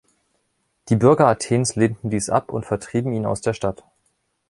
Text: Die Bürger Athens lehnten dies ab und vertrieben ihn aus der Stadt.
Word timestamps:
Die 0.89 0.95
Bürger 0.95 1.27
Athens 1.27 1.75
lehnten 1.75 2.09
dies 2.09 2.31
ab 2.31 2.49
und 2.51 2.65
vertrieben 2.65 3.13
ihn 3.13 3.27
aus 3.27 3.41
der 3.41 3.53
Stadt. 3.53 3.83